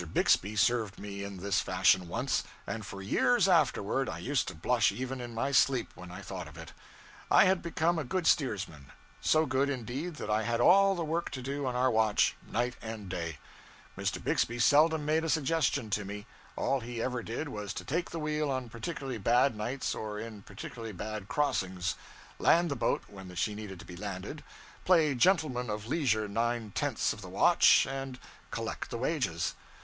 [0.13, 4.91] Bixby served me in this fashion once, and for years afterward I used to blush
[4.91, 6.71] even in my sleep when I thought of it.
[7.29, 8.87] I had become a good steersman;
[9.21, 12.77] so good, indeed, that I had all the work to do on our watch, night
[12.81, 13.37] and day;
[13.95, 14.17] Mr.
[14.23, 16.25] Bixby seldom made a suggestion to me;
[16.55, 20.41] all he ever did was to take the wheel on particularly bad nights or in
[20.41, 21.93] particularly bad crossings,
[22.39, 24.43] land the boat when she needed to be landed,
[24.83, 28.17] play gentleman of leisure nine tenths of the watch, and
[28.49, 29.53] collect the wages.